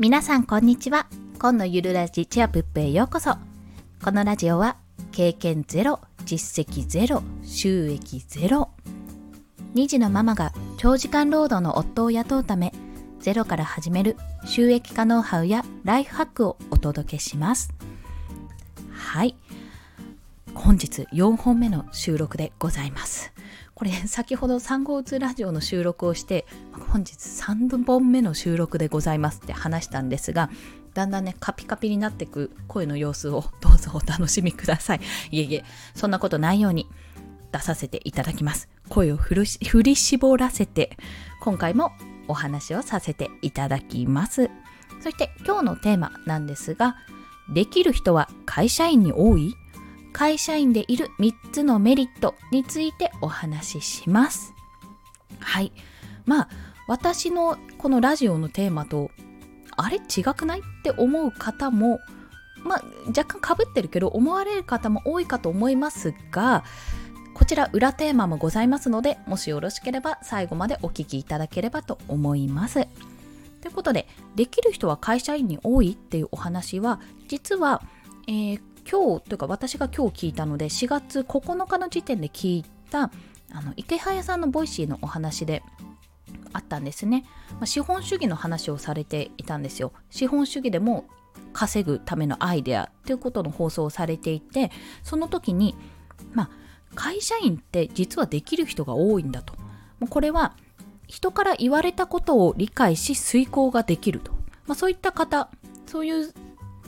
[0.00, 1.08] 皆さんこんにちは。
[1.38, 3.36] 今のゆるラジチアプップへようこそ。
[4.02, 4.78] このラジオは
[5.12, 8.70] 経験ゼロ実績ゼロ収益ゼロ。
[9.74, 12.72] 2児のママが長時間労働の夫を雇うため
[13.20, 14.16] ゼロから始める
[14.46, 17.68] 収益化ノウハウやライフハックをお届けします。
[18.90, 19.36] はい。
[20.54, 23.34] 本日4本目の収録でございます。
[23.80, 26.44] これ 先ほど産後うつラジオの収録をして
[26.92, 30.50] 本日3本目の収録でございますって話したんですが
[30.92, 35.00] だんだんねカピカピになってく声の様子をどうぞお楽しみください。
[35.32, 36.88] いえいえそんなことないように
[37.52, 38.68] 出させていただきます。
[38.90, 39.44] 声を振
[39.82, 40.98] り絞らせて
[41.40, 41.92] 今回も
[42.28, 44.50] お話をさせていただきます。
[45.00, 46.96] そして今日のテーマなんですが
[47.54, 49.54] できる人は会社員に多い？
[50.12, 54.52] 会社員でいる3つのメリットについてお話しします。
[55.38, 55.72] はい。
[56.26, 56.48] まあ、
[56.86, 59.10] 私のこのラジオのテーマと、
[59.76, 59.96] あれ？
[59.96, 60.60] 違くない？
[60.60, 62.00] って思う方も、
[62.64, 66.64] まあ、若干かぶってるけど、思われる方も多いかと思いますが、
[67.32, 72.86] こちら裏テーマもございますので、もしよろしければ最後までお聞きいただければと思います。
[73.62, 77.82] ということで、できる人は会社員に多いっていうお話は、実は、
[78.26, 83.12] えー、今日というか私が今日聞いたので4月9日の時点で聞いた
[83.52, 85.62] あのイケハヤさんの Voicy のお話で
[86.52, 89.92] あったんですね、まあ、資本主義の話をされていたんですよ。
[90.10, 91.04] 資本主義でも
[91.52, 94.72] 稼ぐためのアイデアということの放送をされていて
[95.04, 95.76] その時に
[96.32, 96.50] まあ
[96.96, 99.54] 会社員って実はできる人が多いんだと。
[100.00, 100.56] もうこれは
[101.06, 104.32] 人から言われたことを理解し遂行ができると、
[104.66, 105.48] まあ、そういった方
[105.86, 106.32] そういう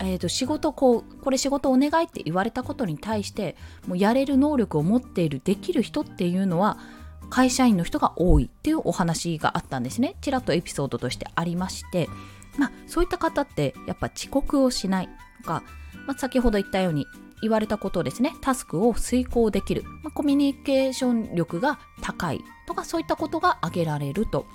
[0.01, 6.79] えー、と仕事こうこれ仕事お願いって言われたことに対してもうやれる能力を持っているできる人っていうのは
[7.31, 10.17] 会社員の人が多いっていうお話があったんですね。
[10.21, 12.09] ちらっとエピソードとしてありまして。
[12.59, 15.09] まあそういった方ってやっぱ遅刻をしない。
[15.43, 15.63] とか、
[16.07, 17.07] まあ、先ほど言ったように
[17.41, 18.35] 言われたことですね。
[18.41, 22.41] タスクを遂行できる、まあ、コミュニケーション力が高い。
[22.67, 24.47] とかそういったことが挙げられると。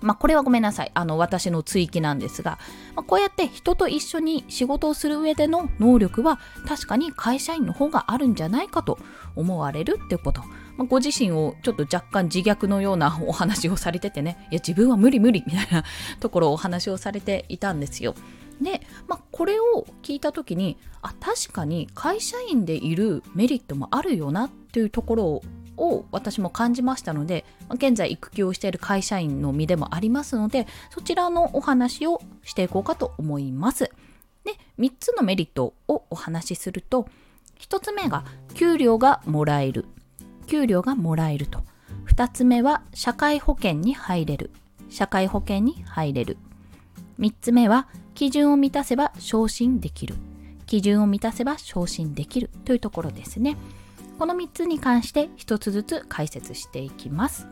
[0.00, 0.90] まあ、これはごめんなさい。
[0.94, 2.58] あの、私の追記なんですが、
[2.94, 8.98] まあ、こうやって人と一緒に仕事をする上での能力は確かに会社員の方があるんじゃないかと
[9.34, 10.42] 思われるってこと。
[10.76, 15.84] まあ、ご自身をちょっと若干自虐のようなお話をされててね、いや、自分は無理無理みたいな
[16.20, 18.14] ところをお話をされていたんですよ。
[18.60, 25.42] で、まあ、これを聞いた時にあ確かに会社員でいるメリットもあるよなっていうところを
[25.78, 27.44] を私も感じましたので
[27.74, 33.90] 現在育休をしている会社員の身でもありますのでそちらのお話をしていこうかと思います。
[34.44, 37.08] で3つのメリットをお話しすると
[37.60, 38.24] 1つ目が
[38.54, 39.86] 給料がもらえる。
[40.46, 41.62] 給料がもらえると。
[42.06, 44.50] 2つ目は社会保険に入れる。
[44.88, 46.38] 社会保険に入れる。
[47.18, 50.14] 3つ目は基準を満たせば昇進できる。
[50.66, 53.56] 基準を満たせば昇進できるというところですね。
[54.18, 57.46] この3つに関して1つずつ解説していきます。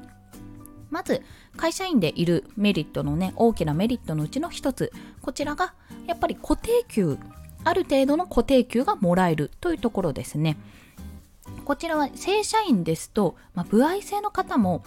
[0.91, 1.22] まず
[1.56, 5.75] 会社員でいるメリットのね大きなメリットのうちの1つこちらが
[6.06, 7.19] やっぱり固定給
[7.65, 10.56] ある程度の固定給がもらえるというところですね
[11.65, 14.84] こちらは正社員ですと、まあ、歩合制の方も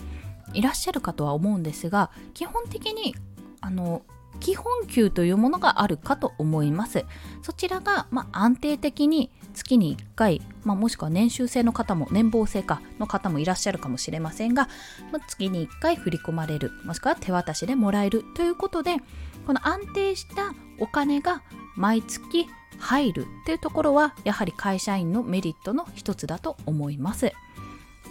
[0.53, 3.15] いらっしゃるかとは思うんですが基本的に
[3.61, 4.01] あの
[4.39, 7.05] 基本給というものがあるかと思います。
[7.41, 14.69] そちらが、まあ、安定的に月に1回、まあ、もしくは年収制の方も年俸制かの方もいらっしゃるかもしれませんが、
[15.11, 18.97] まあ、月に1回振り込まれるもしくは手渡しでもらえるということで
[19.45, 21.41] この安定したお金が
[21.75, 22.47] 毎月
[22.77, 27.31] 入るっていうところはやはり会社員のメリットの一つだと思います。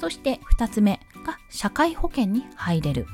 [0.00, 3.06] そして2つ目が社会保険に入れる、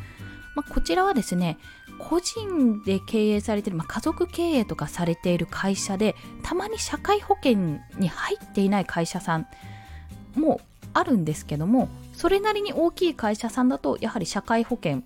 [0.55, 1.57] まあ、こちらはですね
[1.99, 9.47] 個人で経営されている、まあ、家族経営とかされている会社でたまに社会保険に入っていない会社さん
[10.35, 10.61] も
[10.93, 15.03] あるんですけどもそれなりに大きい会社さんだとやはり社会保険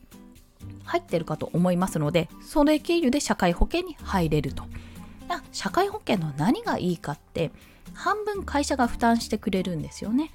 [0.84, 4.64] 入ってるかと思いますのでそれ経由で社会保険に入れると。
[5.52, 7.50] 社会保険の何がいいかって
[7.92, 10.30] 半分会社が負担してくれるんですよね。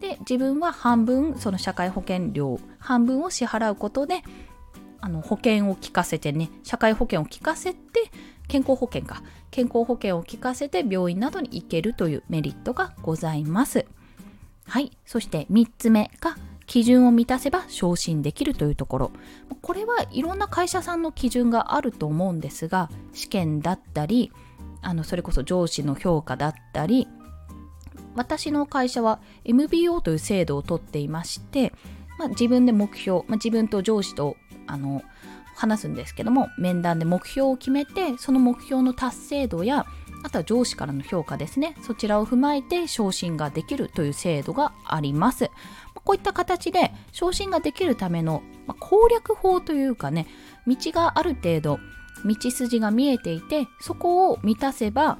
[0.00, 4.24] で自分は半分その社会保険料半分を支払うことで
[5.02, 8.10] あの保険を効かせてね社会保険を効かせて
[8.48, 9.22] 健康保険か。
[9.50, 13.84] 健康保険を効かせて病院などに行けるというメリットがございます。
[14.64, 14.96] はい。
[15.04, 19.12] そして3つ目が基準を満たせば昇進できるというところ。
[19.60, 24.32] これはいろんな会社さんの基準があると思うんですが試験だったり
[24.80, 27.06] あのそれこそ上司の評価だったり
[28.14, 31.72] 私の会社は MBO という制度をとっていまして、
[32.18, 34.36] まあ、自分で目標、まあ、自分と上司と
[34.66, 35.02] あの
[35.54, 39.86] 話すんですけども面談で目標を決めてその目標の達成度や
[40.22, 41.74] あとは上司からの評価ですね。
[41.82, 45.50] そちらを踏まえて昇進ができるという制度があります。
[46.04, 48.42] こういった形で昇進ができるための
[48.80, 50.26] 攻略法というかね
[50.66, 51.78] 道がある程度
[52.24, 55.18] 道筋が見えていてそこを満たせば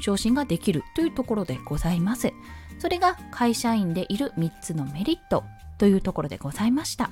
[0.00, 2.32] 昇進ができるというところでございます。
[2.78, 5.44] それが会社員でいる3つのメリット
[5.78, 7.10] というところでございました。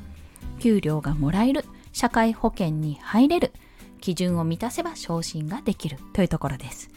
[0.59, 3.53] 給料がもらえる社会保険に入れる
[4.01, 6.91] 基準を満たせば昇進ができるというところです。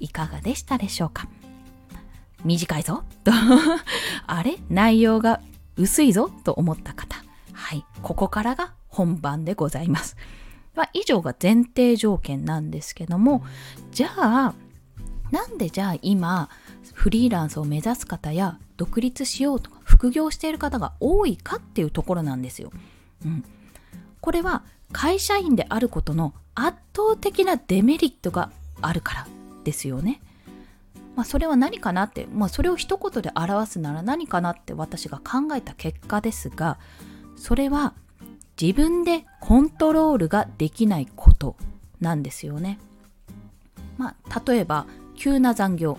[0.00, 1.28] いかがでしたでしょうか？
[2.44, 3.32] 短いぞと。
[4.26, 4.56] あれ？
[4.68, 5.40] 内容が
[5.76, 7.16] 薄いぞと思った方。
[7.52, 7.84] はい。
[8.02, 10.16] ここからが本番でございます。
[10.74, 13.42] まあ、以上が前提条件なんですけども
[13.90, 14.54] じゃあ
[15.32, 16.48] なんでじゃあ今
[16.94, 22.70] フリーランスを目指す方や独立しようとか副業している方が多いかっていうところなんですよ。
[23.24, 23.44] うん、
[24.20, 24.62] これは
[24.92, 28.50] 会社員であることの圧倒的なデメリットが
[28.80, 29.26] あるから
[29.64, 30.20] ですよね。
[31.14, 36.78] まあ、それは何かなって、まあ、それを一言で表すなら何かなって私が考えた結果ですが
[37.36, 37.94] それは
[38.60, 41.56] 自分でコントロールができないこと
[42.00, 42.78] なんですよね。
[43.96, 44.86] まあ、例えば
[45.16, 45.98] 急な残業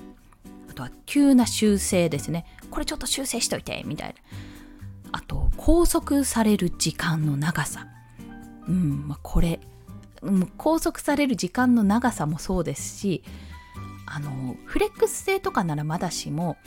[0.69, 4.15] あとは急な修正ですねこれちょっと修正しといてみたいな
[5.11, 7.87] あと拘束される時間の長さ。
[8.67, 9.59] うんまあこれ、
[10.57, 13.23] 拘束される時間の長さもそうですし
[14.05, 16.57] あのフレックス性とかならまだしも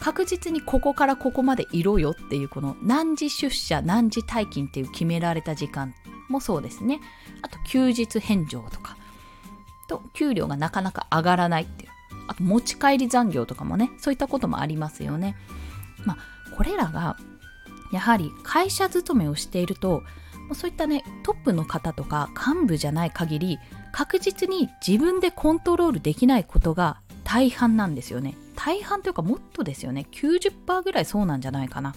[0.00, 5.94] 確実にここからここまでいろよっていうこの何時出社何時退勤っていう決められた時間
[6.28, 7.00] もそうですね。
[7.42, 8.96] あと休日返上とか。
[9.88, 11.90] と給料がなかなか上がらないっていう。
[12.28, 15.36] あと持ち帰り残業とかもねそういったこともありますよね。
[16.04, 17.16] まあこれらが
[17.92, 20.02] やはり会社勤めをしていると
[20.54, 23.58] そういったねトップの方とか幹部じゃない限り
[23.92, 28.36] 確実に自分でコントロールできないことが大半なんですよね。
[28.54, 30.06] 大半というかもっとですよね。
[30.12, 31.94] 90%ぐらいそうなんじゃないかな。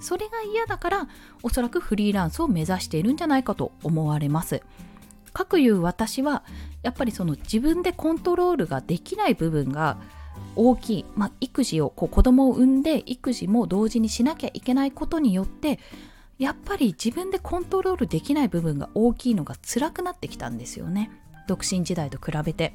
[0.00, 1.08] それが嫌だから
[1.42, 4.62] おそらくフリーランスを目指しているんじゃないかと思われます。
[5.32, 6.44] かくいう私は
[6.82, 9.98] やっぱりその自分でコントロールができない部分が
[10.56, 15.78] 大きい、まあ、育児をこう子供を産んで育児も同時にしなきゃいけないことによって
[16.38, 21.10] やっぱり自分でコントロールできない部分が大きいのが辛くなってきたんですよね。
[21.46, 22.74] 独身時代と比べて。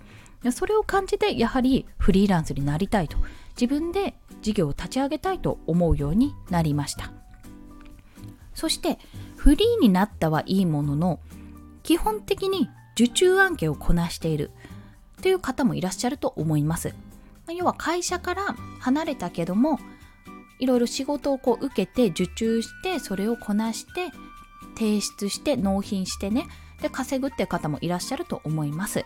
[0.53, 3.17] それを感じてやはりフリーランスになりたいと。
[3.59, 7.12] 自分で事業を立ち上げたいと思うようになりました。
[8.53, 8.97] そして
[9.35, 11.19] フリーになったはいいものの
[11.83, 14.51] 基本的に受注案件をこなしている
[15.21, 16.94] という方もいらっしゃると思います。
[17.51, 19.80] 要は会社から離れたけども
[20.60, 24.12] いろいろ仕事をこう受けて受注してそれをこなして
[24.75, 26.48] 提出して納品してね
[26.81, 29.06] で稼ぐって方もいらっしゃると思います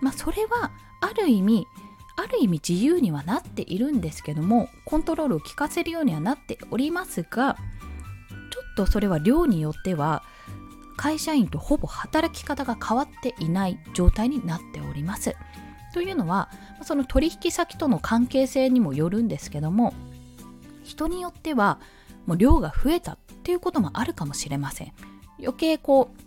[0.00, 1.66] まあ、それはある意味
[2.16, 7.56] ある意味自由にはなっているんですけどもコントロールを効かせるようにはなっておりますが
[8.50, 10.22] ちょっとそれは量によっては
[10.96, 15.36] 会社員とほぼ働き方が変わっていない状態になっております。
[15.96, 16.50] というのは
[16.82, 19.94] その取引先との関係性にもよるんですけども
[20.84, 21.80] 人によっては
[22.26, 24.92] もう量が増えたっていうこともあるかもしれません。
[25.38, 26.22] 余計こう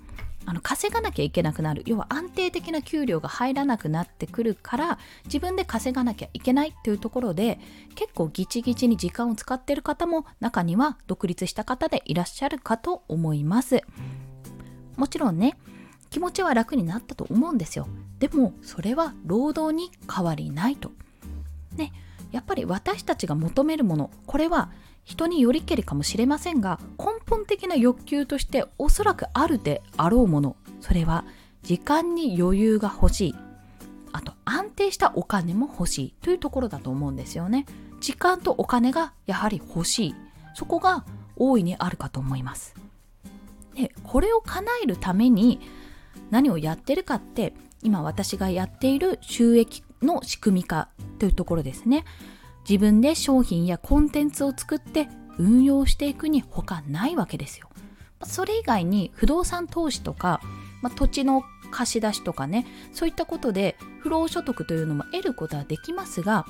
[0.48, 7.60] あの稼がなきゃいけなくなる要は安定的な給料が入らなくなってくるから自分で稼がなきゃいけないっていうところで
[7.94, 13.82] 結構ギチギチに時間を使ってる方も中には独立した方でいらっしゃるかと思います
[14.96, 15.60] もちろんね
[16.10, 17.88] 気持ちは楽になったと思うんですよ。
[18.20, 20.92] でもそれは労働に変わりないと。
[21.75, 21.92] ね
[22.32, 24.72] やっぱり私たちが求めるものこれは
[25.04, 30.56] 人によりけりかもしれませんが根本的な欲求としておそらくあるであろうもの。
[30.82, 31.25] それは
[31.63, 33.36] 時間に余裕が欲しい。
[34.12, 36.13] あと安定したお金も欲しい。
[36.22, 37.66] というところだと思うんですよね。
[38.00, 40.16] 時間とお金がやはり欲しい。
[40.56, 42.75] そこが大いにあるかと思います。
[43.75, 45.60] でこれを叶えるために
[46.29, 52.05] 何をやってるかって今私がやっている収益の仕組み化というところですね
[52.67, 55.07] 自分で商品やコンテンツを作って
[55.38, 57.69] 運用していくに他ないわけですよ。
[58.24, 60.41] それ以外に不動産投資とか、
[60.81, 66.45] まあ、土地の貸し出しとかねそういったことで不労所得というのも得ることはできますが、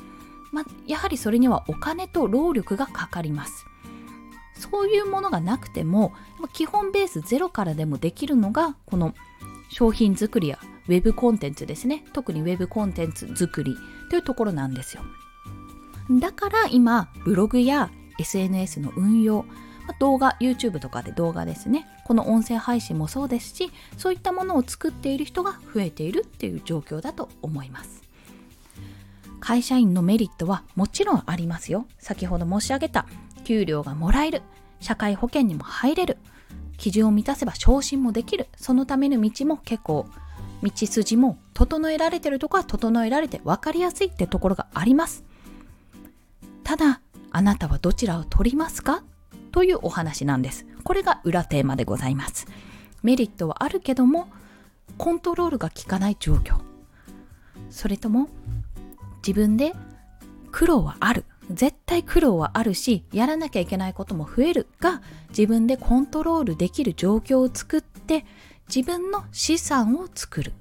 [0.51, 3.65] まあ、やはりそれにはお金と労力がかかります。
[4.55, 6.13] そういうものがなくても
[6.51, 9.13] 基本ベースゼロからでもできるのがこの
[9.70, 12.04] 商品作りやウェブコンテンツですね。
[12.14, 13.76] 特にウェブコンテンツ作り
[14.10, 15.04] というところなんですよ。
[16.20, 19.46] だから今ブログや SNS の運用
[20.00, 21.88] 動画 YouTube とかで動画ですね。
[22.06, 28.04] この音声配信もそうですしそういったものを作っている人が増えているっていう状況だと思います。
[29.40, 31.86] 会社員のメリットはもちろんありますよ。
[31.98, 33.06] 先ほど申し上げた
[33.46, 34.42] 給料がもらえる。
[34.80, 36.18] 社会保険にも入れる。
[36.79, 38.48] 基準を満たせば昇進もできる。
[38.55, 40.07] そのための道も結構
[40.63, 45.24] 道筋も整えられてるとこは整えられて分かりやすいってところがあります。
[46.63, 49.03] ただあなたはどちらを取りますか？
[49.51, 50.65] というお話なんです。
[50.83, 52.48] これが裏テーマでございます。
[53.03, 54.27] メリットはあるけども
[54.98, 56.59] コントロールが効かない状況。
[57.69, 58.29] それとも
[59.17, 59.74] 自分で
[60.51, 61.25] 苦労はある？
[61.51, 68.25] 絶対苦労はあるしやらなきゃいけないことも増えるが自分でコントロールできる状況を作って
[68.74, 70.53] 自分の資産を作る。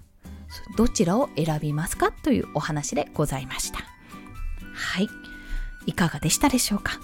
[0.79, 3.81] どちらを選びますかというお話でございました。
[4.73, 5.09] はい。
[5.85, 6.99] いかがでしたでしょうか？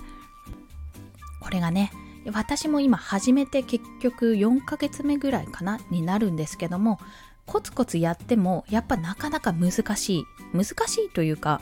[1.41, 1.93] これがね
[2.33, 6.99] 私も今始めて結局4ヶ月目ぐらいかなになるんですけども
[7.45, 10.25] コツコツやってもやっぱなかなか難しい。
[10.55, 11.61] 難しいというか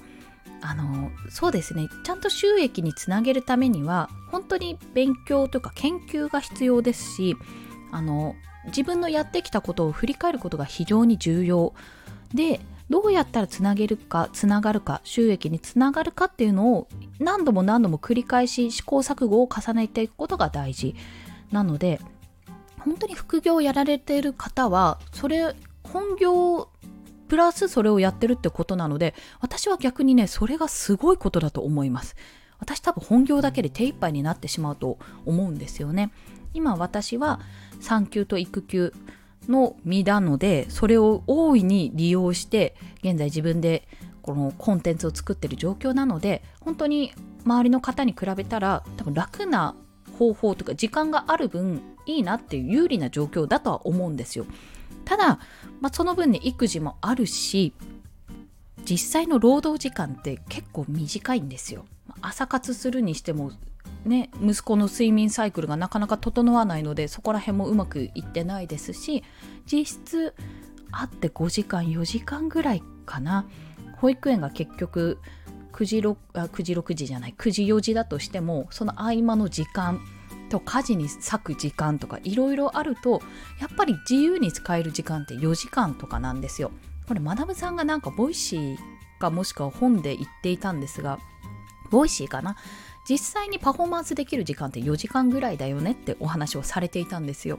[0.62, 1.88] あのそうですね。
[2.04, 7.36] ちゃんと収益につなげるためには本当に勉強というか研究が必要ですし
[7.90, 8.34] あの
[8.66, 11.74] 自分のやってきたことを振り返ることが非常に重要。
[12.32, 16.88] でどうやったらつなげるかつながるか収益につながるかっていうのを
[17.18, 20.94] 何度も何度も繰り返し試行錯誤を重ねていくことが大事。
[21.50, 22.00] なので
[22.78, 25.54] 本当に副業をやられている方はそれ
[25.84, 26.68] 本業
[27.32, 32.14] プラスそれをやってるってことなので私は逆にねそれがすごいことだと思います。
[32.58, 36.12] 私多分本業だけで手一杯になってしまうと思うんですよね。
[36.52, 37.40] 今私は
[37.80, 38.92] 産休と育休
[39.48, 43.88] の身なのでそれを大いに利用して現在自分で
[44.20, 47.14] このコンテンツを作ってる状況なので本当に
[47.46, 49.74] 周りの方に比べたら多分楽な
[50.18, 54.44] 方法とか時間がある分いいなっていう有利な状況だとは思うんですよ。
[55.04, 55.38] ただ、
[55.80, 57.72] まあ、その分ね育児もあるし
[58.84, 61.84] 実際の労働時間って結構短いんですよ。
[62.20, 63.52] 朝活するにしても
[64.04, 69.22] ね、息子の睡眠サイクルがなかなか整わないのでそこら辺もうまくいってないですし
[69.70, 70.34] 実質
[70.90, 73.46] あって5時間4時間ぐらいかな
[73.98, 75.18] 保育園が結局
[75.72, 80.00] 9時 ,6 あ9時6時じゃない9時4時だとしてもその合間の時間
[80.52, 83.22] と家事に割く時間とかいろいろあると
[83.58, 86.70] やっぱり自由に使える時間って4時間とかなんですよ。
[87.08, 88.76] これ学さんがなんか Voicy
[89.18, 91.18] かもしくは本で言っていたんですが
[91.90, 92.56] Voicy かな？
[93.08, 97.58] 実際にパフォーマンスできる時間って4時間ぐらいだよねってお話をされていたんですよ。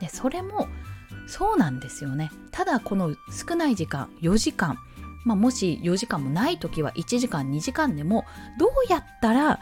[0.00, 0.68] でそれも
[1.26, 2.30] そうなんですよね。
[2.52, 4.76] ただこの少ない時間4時間
[5.24, 8.26] まあ、もし4時間もない時は1時間2時間でも
[8.58, 9.58] どうやったら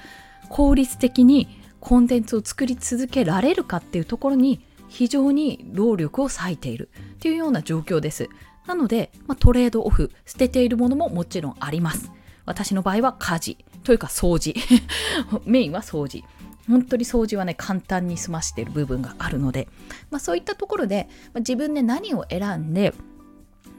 [0.49, 8.29] 効率的にコンテンツを作り続けられるかっていうところに非常に労力を割いているっていうような状況です。
[8.69, 12.13] なので、まあ、トレードオフ、捨てているものももちろんあります。
[12.47, 14.55] 私の場合は家事というか掃除。
[15.45, 16.23] メインは掃除。
[16.69, 19.67] 本当に掃除はね、簡単に済ましている部分があるので、
[20.13, 22.95] まあ、そういったところで、まあ、自分で何を選んで、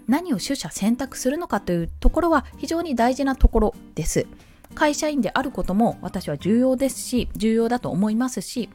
[0.07, 4.27] 何を取捨選択するのかというところは非常に大事なところです。
[4.74, 8.70] 会社員であることも私は重要ですし重要だと思いますし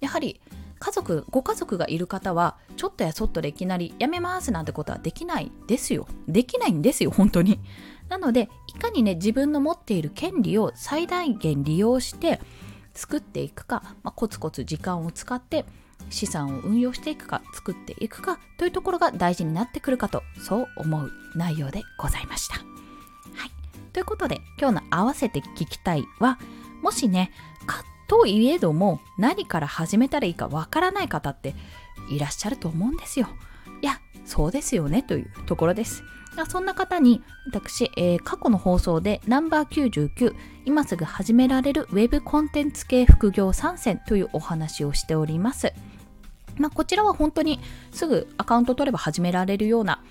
[0.00, 0.40] やはり
[0.78, 7.60] 家族ご家族がいる方はちょっとやそっとでいきなりやめますなんてことはできないですよできないんですよ本当に
[8.08, 12.40] なのでいかにね自分の持っている権利を最大限利用して
[12.94, 15.64] 作っていくか、まあ、コツコツ時間を使って
[16.10, 22.75] 資産を運用していくか作っていくかというところが大事になってくるかとそう思う内容でございました。
[23.96, 26.38] ということで今日の合わせて聞きたいは
[26.82, 27.30] もしね
[27.64, 31.54] かといえども何から始めたらいいかわからない方って
[32.10, 33.26] いらっしゃると思うんですよ。
[33.80, 36.02] いやそうですよねというところです。
[36.50, 40.34] そんな方に私、えー、過去の放送でナンバー99
[40.66, 45.72] 今すぐ始められる Web コンテンツ系副業参戦というお話をしております。
[46.58, 47.60] まあ、こちらは本当に
[47.92, 50.02] すぐアカウント取れば始められるような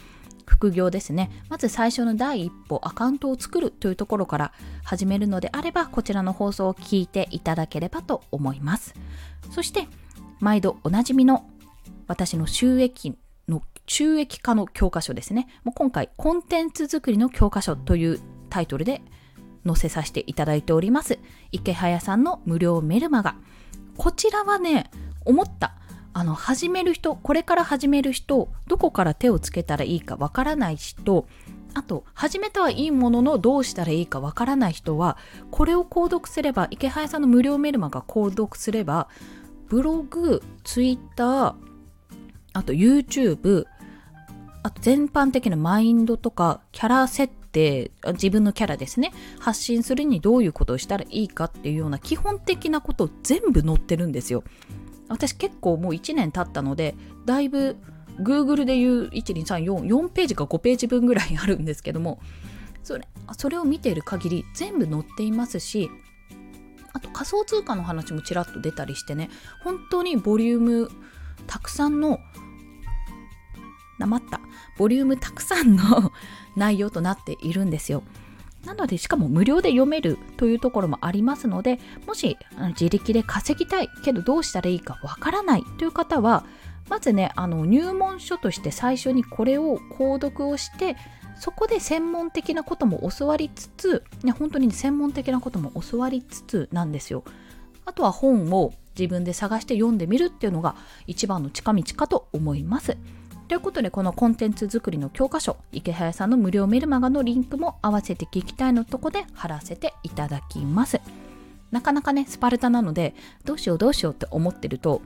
[0.46, 1.32] 副業ですね。
[1.50, 8.94] まず最初の第一歩アカウントを作るというところから始めるのであればこちらの放送を聞いていただければと思います。
[9.52, 9.88] そして
[10.40, 11.50] 毎度おなじみの
[12.08, 15.48] 私の収益の収益化の教科書ですね。
[15.64, 19.02] もう今回コンテンツ作りの教科書というタイトルで
[19.66, 21.18] 載せさせていただいております
[21.52, 23.36] 池早さんの無料メルマガ。
[23.98, 24.90] こちらはね
[25.26, 25.76] 思った。
[26.18, 31.28] あの始める人これから始める人どこから手をつけたらいいかわからない人
[31.74, 35.18] あと始めたはいいもののどうしたらいいかわからない人は
[35.52, 39.10] これを購読すれば池原さんの無料メルマガ購読すれば
[39.68, 41.56] ブログ、ツイッター、
[42.54, 43.66] あと YouTube、
[44.64, 54.46] あと全般的なマインドとかキャラ設定、自分のキャラですね、発信するにどういうことをしたらいいかっていうような基本的なことを全部載ってるんですよ。
[55.08, 56.96] 私結構もう1年経ったので、
[57.26, 57.78] だいぶ
[58.20, 62.20] Google でいう、12344ページか5ページ分ぐらいあるんですけども
[62.84, 63.08] それ
[63.38, 65.90] それを見ている限り全部載っていますし
[66.94, 69.30] あと仮想通貨の話もちらっと出たりしてね
[69.64, 70.90] 本当にボリューム
[71.48, 72.20] たくさんの
[73.98, 74.40] なまった
[74.78, 76.12] ボリュームたくさんの
[76.56, 78.04] 内容となっているんですよ。
[78.66, 82.38] なのでしかも無料で読めるというところもありますのでもし
[82.70, 86.46] 自力で稼ぎたいけどどうしたらいいかわからないという方は
[86.90, 90.96] まずねあの入門書として最初にこれを購読をして
[91.38, 97.24] そこで専門的なことも教わりつつ、ね、本当に、専門的なことも教わりつつなんですよ。
[97.86, 102.98] あとは本を自分で探して読んでみるっていうのが一番の近道かと思います。
[103.48, 111.00] ということでこのコンテンツ作りの教科書池早さんの無料メルマガのリンクも合わせて聞きたいのとこで貼らせていただきます。
[111.72, 115.02] なかなかねスパルタなのでどうしようどうしようって思ってると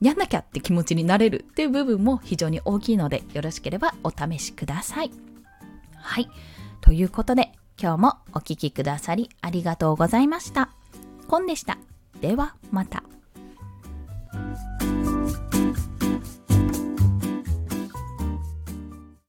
[0.00, 5.10] やんなきゃって気持ちになれるっていう部分も非常に大きいのでよろしければお試しください。
[5.96, 6.28] はい。
[6.80, 10.70] ということで今日もお聴きくださりありがとうございました。
[11.28, 11.78] コンでした。
[12.20, 13.02] ではまた。